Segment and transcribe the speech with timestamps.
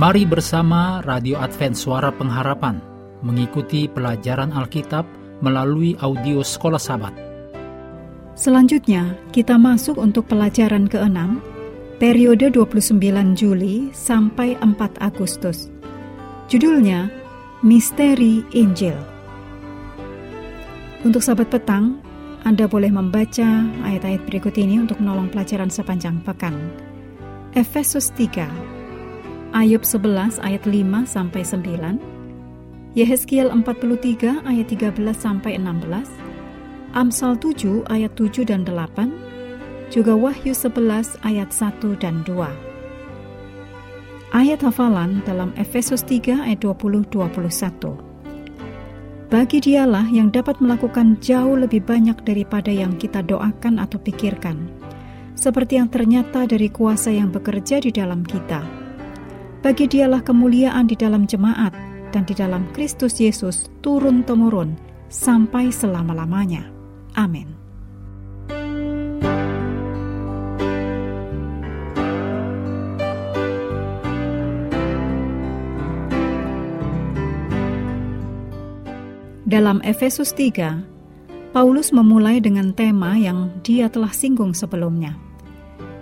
[0.00, 2.80] Mari bersama Radio Advent Suara Pengharapan
[3.20, 5.04] mengikuti pelajaran Alkitab
[5.44, 7.12] melalui audio Sekolah Sabat.
[8.32, 11.20] Selanjutnya, kita masuk untuk pelajaran ke-6,
[12.00, 12.96] periode 29
[13.36, 14.72] Juli sampai 4
[15.04, 15.68] Agustus.
[16.48, 17.12] Judulnya,
[17.60, 18.96] Misteri Injil.
[21.04, 22.00] Untuk sahabat petang,
[22.48, 26.56] Anda boleh membaca ayat-ayat berikut ini untuk menolong pelajaran sepanjang pekan.
[27.52, 28.79] Efesus 3
[29.50, 31.98] Ayub 11 ayat 5 sampai 9,
[32.94, 36.06] Yehezkiel 43 ayat 13 sampai 16,
[36.94, 39.10] Amsal 7 ayat 7 dan 8,
[39.90, 42.46] juga Wahyu 11 ayat 1 dan 2.
[44.30, 47.98] Ayat hafalan dalam Efesus 3 ayat 20 21.
[49.34, 54.70] Bagi dialah yang dapat melakukan jauh lebih banyak daripada yang kita doakan atau pikirkan,
[55.34, 58.79] seperti yang ternyata dari kuasa yang bekerja di dalam kita
[59.60, 61.76] bagi dialah kemuliaan di dalam jemaat
[62.10, 64.76] dan di dalam Kristus Yesus turun-temurun
[65.12, 66.64] sampai selama-lamanya.
[67.16, 67.60] Amin.
[79.50, 80.78] Dalam Efesus 3,
[81.50, 85.18] Paulus memulai dengan tema yang dia telah singgung sebelumnya.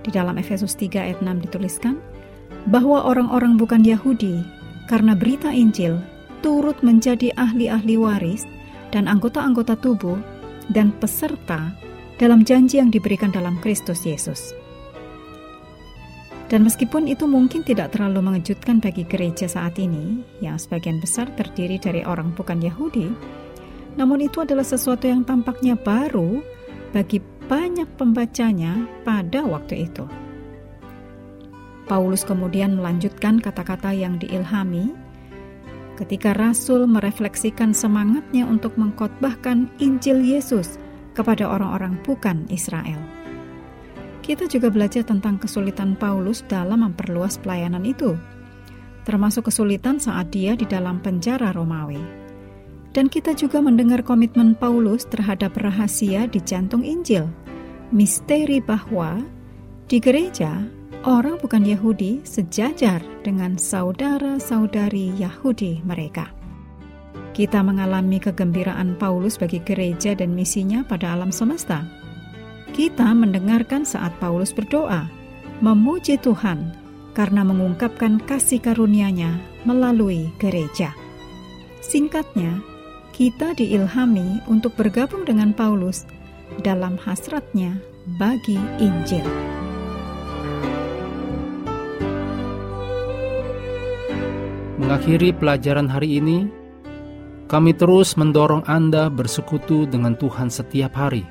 [0.00, 2.00] Di dalam Efesus 3 ayat 6 dituliskan,
[2.68, 4.40] bahwa orang-orang bukan Yahudi
[4.88, 6.00] karena berita Injil
[6.44, 8.44] turut menjadi ahli-ahli waris
[8.92, 10.16] dan anggota-anggota tubuh
[10.72, 11.72] dan peserta
[12.16, 14.54] dalam janji yang diberikan dalam Kristus Yesus.
[16.52, 21.80] Dan meskipun itu mungkin tidak terlalu mengejutkan bagi gereja saat ini, yang sebagian besar terdiri
[21.80, 23.08] dari orang bukan Yahudi,
[23.96, 26.44] namun itu adalah sesuatu yang tampaknya baru
[26.92, 27.18] bagi
[27.48, 30.23] banyak pembacanya pada waktu itu.
[31.84, 34.96] Paulus kemudian melanjutkan kata-kata yang diilhami
[35.94, 40.80] ketika Rasul merefleksikan semangatnya untuk mengkhotbahkan Injil Yesus
[41.14, 42.98] kepada orang-orang bukan Israel.
[44.24, 48.16] Kita juga belajar tentang kesulitan Paulus dalam memperluas pelayanan itu,
[49.04, 52.00] termasuk kesulitan saat dia di dalam penjara Romawi.
[52.94, 57.28] Dan kita juga mendengar komitmen Paulus terhadap rahasia di jantung Injil,
[57.92, 59.20] misteri bahwa
[59.90, 60.64] di gereja
[61.02, 66.30] orang bukan Yahudi sejajar dengan saudara-saudari Yahudi mereka.
[67.34, 71.82] Kita mengalami kegembiraan Paulus bagi gereja dan misinya pada alam semesta.
[72.70, 75.10] Kita mendengarkan saat Paulus berdoa,
[75.58, 76.70] memuji Tuhan
[77.14, 80.94] karena mengungkapkan kasih karunia-Nya melalui gereja.
[81.82, 82.62] Singkatnya,
[83.14, 86.06] kita diilhami untuk bergabung dengan Paulus
[86.66, 87.78] dalam hasratnya
[88.18, 89.53] bagi Injil.
[94.84, 96.44] Mengakhiri pelajaran hari ini,
[97.48, 101.24] kami terus mendorong Anda bersekutu dengan Tuhan setiap hari,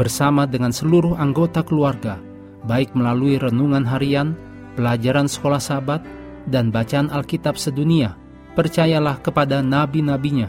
[0.00, 2.16] bersama dengan seluruh anggota keluarga,
[2.64, 4.32] baik melalui renungan harian,
[4.80, 6.00] pelajaran sekolah sahabat,
[6.48, 8.16] dan bacaan Alkitab sedunia.
[8.56, 10.48] Percayalah kepada nabi-nabinya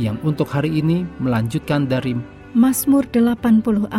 [0.00, 2.16] yang untuk hari ini melanjutkan dari
[2.56, 3.92] Mazmur 84.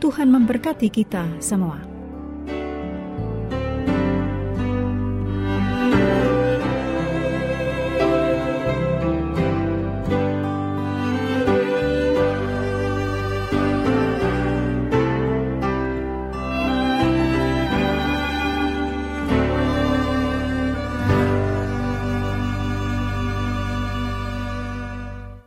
[0.00, 1.97] Tuhan memberkati kita semua.